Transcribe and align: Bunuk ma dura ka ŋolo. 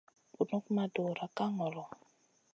Bunuk 0.35 0.65
ma 0.75 0.83
dura 0.93 1.25
ka 1.35 1.45
ŋolo. 1.55 1.83